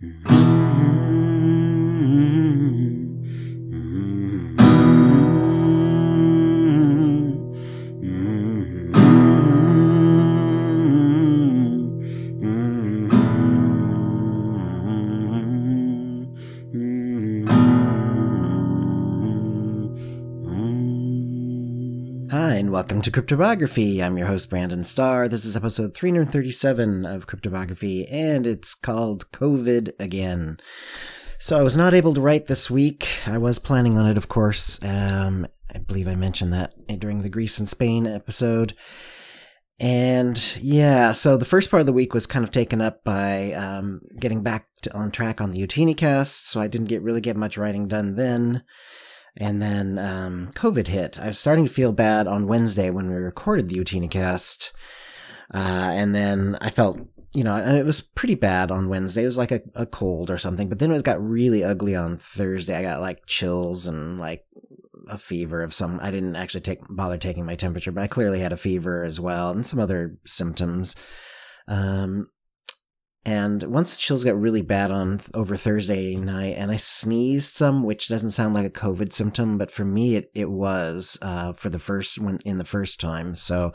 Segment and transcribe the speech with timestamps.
[0.00, 0.06] Hi,
[22.68, 24.02] and welcome to Cryptobiography.
[24.02, 25.26] I'm your host, Brandon Starr.
[25.26, 30.58] This is episode 337 of Cryptobiography, and it's called COVID Again.
[31.38, 33.08] So I was not able to write this week.
[33.26, 34.78] I was planning on it, of course.
[34.84, 38.74] Um, I believe I mentioned that during the Greece and Spain episode.
[39.80, 43.52] And yeah, so the first part of the week was kind of taken up by
[43.52, 47.22] um, getting back to, on track on the Utini cast, so I didn't get really
[47.22, 48.62] get much writing done then.
[49.38, 51.18] And then um, COVID hit.
[51.18, 54.72] I was starting to feel bad on Wednesday when we recorded the Utini cast.
[55.54, 56.98] Uh, and then I felt,
[57.32, 59.22] you know, and it was pretty bad on Wednesday.
[59.22, 60.68] It was like a, a cold or something.
[60.68, 62.76] But then it got really ugly on Thursday.
[62.76, 64.44] I got like chills and like
[65.08, 66.00] a fever of some.
[66.02, 69.20] I didn't actually take bother taking my temperature, but I clearly had a fever as
[69.20, 70.96] well and some other symptoms.
[71.68, 72.28] Um,
[73.24, 77.82] and once the chills got really bad on over Thursday night, and I sneezed some,
[77.82, 81.68] which doesn't sound like a COVID symptom, but for me it it was uh, for
[81.68, 83.34] the first when in the first time.
[83.34, 83.72] So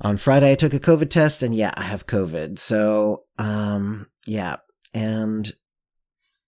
[0.00, 2.58] on Friday I took a COVID test, and yeah, I have COVID.
[2.58, 4.56] So um, yeah,
[4.94, 5.50] and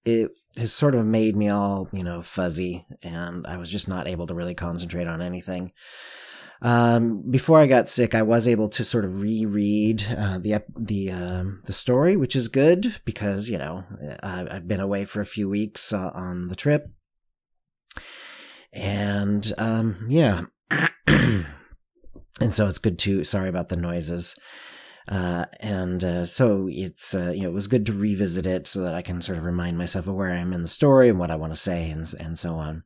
[0.04, 4.06] it has sort of made me all you know fuzzy, and I was just not
[4.06, 5.72] able to really concentrate on anything.
[6.62, 11.10] Um, before I got sick, I was able to sort of reread uh, the the
[11.10, 13.84] um, the story, which is good because you know
[14.22, 16.90] I've been away for a few weeks uh, on the trip,
[18.72, 20.42] and um, yeah,
[21.06, 21.44] and
[22.50, 23.24] so it's good to.
[23.24, 24.36] Sorry about the noises.
[25.08, 28.82] Uh, and uh, so it's uh, you know it was good to revisit it so
[28.82, 31.18] that I can sort of remind myself of where I am in the story and
[31.18, 32.84] what I want to say and and so on.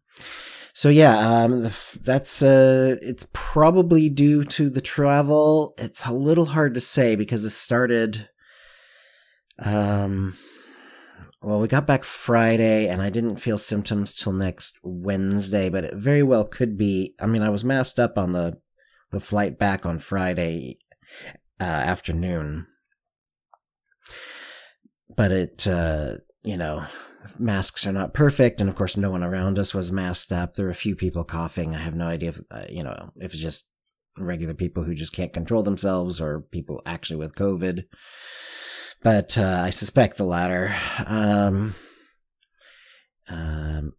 [0.77, 1.71] So yeah, um,
[2.03, 5.73] that's uh, it's probably due to the travel.
[5.79, 8.29] It's a little hard to say because it started.
[9.61, 10.37] Um,
[11.41, 15.95] well, we got back Friday, and I didn't feel symptoms till next Wednesday, but it
[15.95, 17.15] very well could be.
[17.21, 18.61] I mean, I was masked up on the
[19.13, 20.79] the flight back on Friday
[21.61, 22.67] uh, afternoon,
[25.15, 26.85] but it, uh, you know,
[27.39, 30.55] masks are not perfect, and of course, no one around us was masked up.
[30.55, 31.75] There were a few people coughing.
[31.75, 33.69] I have no idea if uh, you know if it's just
[34.19, 37.85] regular people who just can't control themselves or people actually with COVID.
[39.03, 40.75] But uh, I suspect the latter.
[41.07, 41.75] Um,
[43.29, 43.93] um,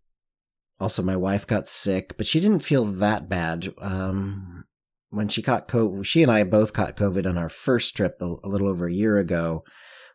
[0.79, 3.73] also, my wife got sick, but she didn't feel that bad.
[3.79, 4.65] Um,
[5.09, 8.35] when she caught COVID, she and I both caught COVID on our first trip a,
[8.43, 9.63] a little over a year ago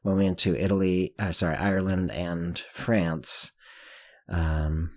[0.03, 3.53] when we went to Italy, uh, sorry, Ireland and France.
[4.29, 4.93] Um,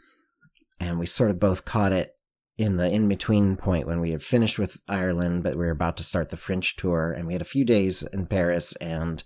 [0.79, 2.15] and we sort of both caught it
[2.57, 5.97] in the in between point when we had finished with Ireland, but we were about
[5.97, 9.23] to start the French tour, and we had a few days in Paris, and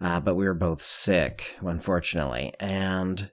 [0.00, 3.30] uh, but we were both sick, unfortunately, and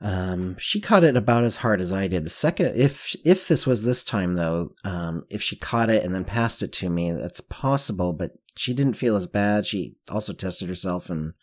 [0.00, 2.24] um, she caught it about as hard as I did.
[2.24, 6.12] The second, if if this was this time though, um, if she caught it and
[6.12, 9.66] then passed it to me, that's possible, but she didn't feel as bad.
[9.66, 11.34] She also tested herself, and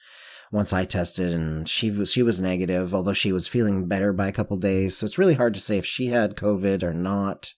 [0.52, 4.28] once I tested, and she was she was negative, although she was feeling better by
[4.28, 4.98] a couple days.
[4.98, 7.54] So it's really hard to say if she had COVID or not.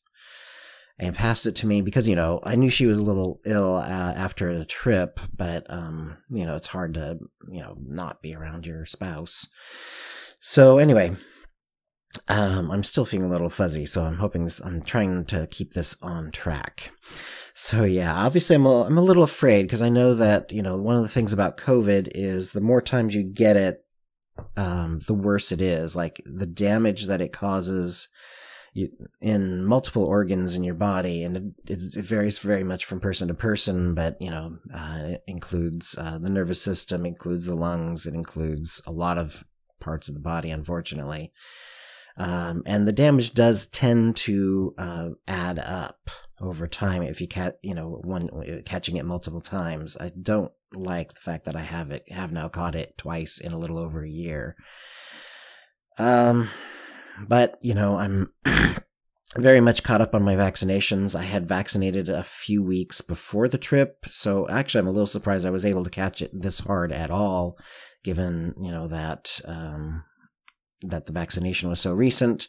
[1.00, 3.78] And passed it to me because you know I knew she was a little ill
[3.78, 7.18] uh, after the trip, but um, you know it's hard to
[7.50, 9.48] you know not be around your spouse.
[10.40, 11.16] So anyway,
[12.28, 15.74] um, I'm still feeling a little fuzzy, so I'm hoping this, I'm trying to keep
[15.74, 16.92] this on track.
[17.54, 20.78] So yeah, obviously I'm a, I'm a little afraid because I know that, you know,
[20.78, 23.86] one of the things about COVID is the more times you get it,
[24.58, 25.96] um, the worse it is.
[25.96, 28.10] Like the damage that it causes
[29.20, 33.34] in multiple organs in your body, and it, it, varies very much from person to
[33.34, 33.94] person.
[33.94, 38.82] But you know, uh, it includes uh, the nervous system, includes the lungs, it includes
[38.88, 39.44] a lot of
[39.82, 41.34] parts of the body, unfortunately.
[42.18, 46.10] Um, and the damage does tend to uh, add up
[46.42, 48.30] over time if you catch you know one
[48.66, 49.96] catching it multiple times.
[50.00, 53.52] I don't like the fact that I have it have now caught it twice in
[53.54, 54.56] a little over a year.
[55.98, 56.50] Um,
[57.28, 58.34] but you know I'm
[59.38, 61.18] very much caught up on my vaccinations.
[61.18, 65.46] I had vaccinated a few weeks before the trip, so actually I'm a little surprised
[65.46, 67.58] I was able to catch it this hard at all,
[68.04, 70.04] given you know that um,
[70.82, 72.48] that the vaccination was so recent.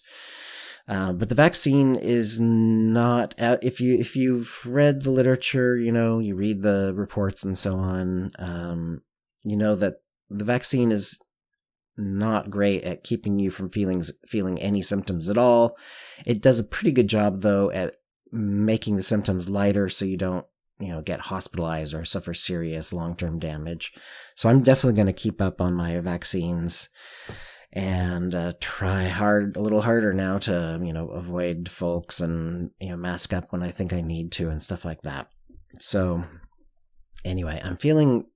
[0.88, 3.34] Uh, but the vaccine is not.
[3.40, 7.56] Uh, if you if you've read the literature, you know you read the reports and
[7.56, 8.32] so on.
[8.38, 9.02] Um,
[9.44, 11.20] you know that the vaccine is
[11.96, 15.76] not great at keeping you from feelings feeling any symptoms at all.
[16.26, 17.96] It does a pretty good job though at
[18.32, 20.46] making the symptoms lighter so you don't
[20.80, 23.92] you know get hospitalized or suffer serious long-term damage.
[24.34, 26.88] So I'm definitely going to keep up on my vaccines
[27.72, 32.90] and uh, try hard a little harder now to you know avoid folks and you
[32.90, 35.28] know mask up when I think I need to and stuff like that.
[35.78, 36.24] So
[37.24, 38.26] anyway, I'm feeling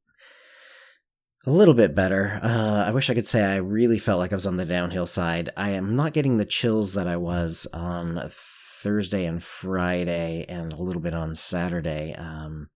[1.47, 2.41] a little bit better.
[2.43, 5.07] Uh, I wish I could say I really felt like I was on the downhill
[5.07, 5.51] side.
[5.57, 8.31] I am not getting the chills that I was on
[8.83, 12.15] Thursday and Friday, and a little bit on Saturday.
[12.17, 12.69] Um,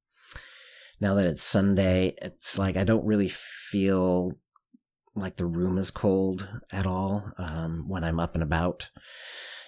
[1.00, 4.32] now that it's Sunday, it's like I don't really feel
[5.14, 8.90] like the room is cold at all um, when I'm up and about.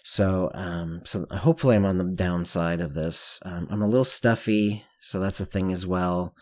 [0.04, 3.40] So, um, so hopefully I'm on the downside of this.
[3.44, 6.34] Um, I'm a little stuffy, so that's a thing as well.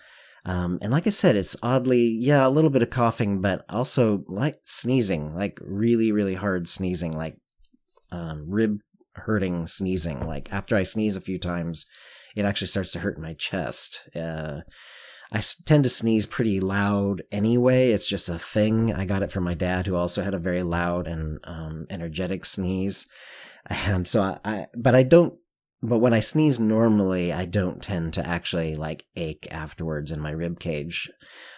[0.46, 4.24] Um, and like I said, it's oddly, yeah, a little bit of coughing, but also
[4.26, 7.36] like sneezing, like really, really hard sneezing, like
[8.10, 8.78] um, rib
[9.12, 10.26] hurting sneezing.
[10.26, 11.84] Like after I sneeze a few times,
[12.34, 14.08] it actually starts to hurt my chest.
[14.16, 14.60] Uh,
[15.32, 17.92] I tend to sneeze pretty loud anyway.
[17.92, 18.92] It's just a thing.
[18.92, 22.44] I got it from my dad, who also had a very loud and um, energetic
[22.44, 23.06] sneeze.
[23.68, 25.34] And so I, I, but I don't
[25.82, 30.30] but when I sneeze normally, I don't tend to actually like ache afterwards in my
[30.30, 31.10] rib cage.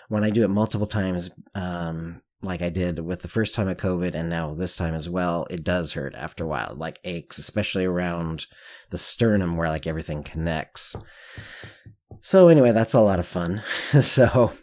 [0.08, 3.76] When I do it multiple times, um, like I did with the first time of
[3.78, 7.38] COVID and now this time as well, it does hurt after a while, like aches,
[7.38, 8.46] especially around
[8.90, 10.96] the sternum where like everything connects.
[12.32, 13.62] So anyway, that's a lot of fun.
[14.00, 14.54] so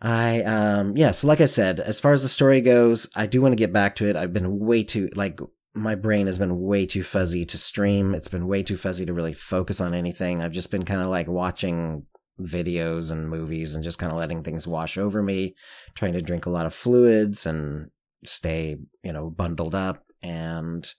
[0.00, 3.42] I um yeah, so like I said, as far as the story goes, I do
[3.42, 4.16] want to get back to it.
[4.16, 5.40] I've been way too like
[5.74, 8.14] my brain has been way too fuzzy to stream.
[8.14, 10.40] It's been way too fuzzy to really focus on anything.
[10.40, 12.06] I've just been kind of like watching
[12.40, 15.56] videos and movies and just kind of letting things wash over me,
[15.94, 17.90] trying to drink a lot of fluids and
[18.24, 20.94] stay, you know, bundled up and,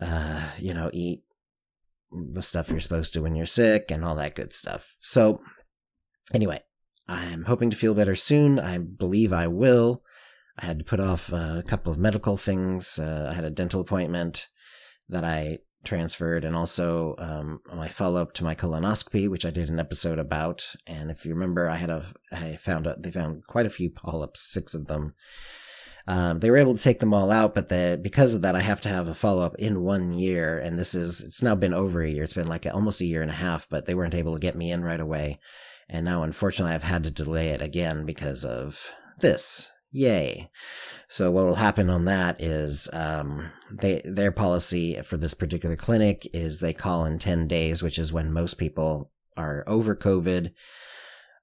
[0.00, 1.22] uh, you know, eat
[2.10, 4.96] the stuff you're supposed to when you're sick and all that good stuff.
[5.00, 5.40] So,
[6.32, 6.60] anyway,
[7.06, 8.58] I'm hoping to feel better soon.
[8.58, 10.02] I believe I will.
[10.58, 12.98] I had to put off a couple of medical things.
[12.98, 14.48] Uh, I had a dental appointment
[15.08, 19.70] that I transferred, and also um, my follow up to my colonoscopy, which I did
[19.70, 20.74] an episode about.
[20.86, 23.90] And if you remember, I had a I found a, they found quite a few
[23.90, 25.14] polyps, six of them.
[26.08, 28.60] Um, they were able to take them all out, but the, because of that, I
[28.60, 30.58] have to have a follow up in one year.
[30.58, 32.24] And this is, it's now been over a year.
[32.24, 34.56] It's been like almost a year and a half, but they weren't able to get
[34.56, 35.38] me in right away.
[35.86, 39.70] And now, unfortunately, I've had to delay it again because of this.
[39.90, 40.50] Yay.
[41.08, 46.26] So what will happen on that is um, they their policy for this particular clinic
[46.32, 50.52] is they call in 10 days, which is when most people are over COVID.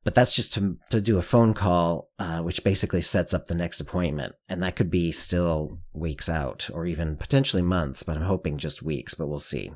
[0.06, 3.56] But that's just to to do a phone call, uh, which basically sets up the
[3.56, 8.04] next appointment, and that could be still weeks out, or even potentially months.
[8.04, 9.72] But I'm hoping just weeks, but we'll see.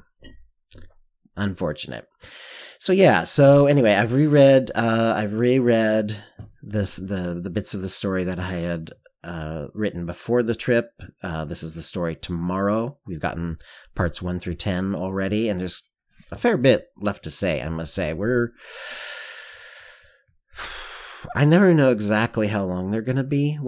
[1.36, 2.08] Unfortunate.
[2.78, 3.24] So yeah.
[3.24, 4.70] So anyway, I've reread.
[4.76, 6.16] Uh, I've reread
[6.62, 8.92] this the the bits of the story that I had
[9.24, 10.92] uh, written before the trip.
[11.24, 13.00] Uh, this is the story tomorrow.
[13.08, 13.58] We've gotten
[13.96, 15.82] parts one through ten already, and there's
[16.32, 17.64] a fair bit left to say.
[17.64, 18.52] I must say we're.
[21.36, 23.68] I never know exactly how long they're going to be when